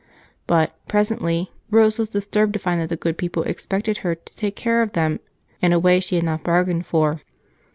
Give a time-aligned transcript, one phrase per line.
[0.47, 4.55] But, presently, Rose was disturbed to find that the good people expected her to take
[4.55, 5.19] care of them
[5.61, 7.21] in a way she had not bargained for.